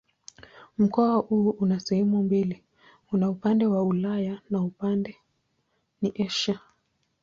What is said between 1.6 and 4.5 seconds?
sehemu mbili: una upande wa Ulaya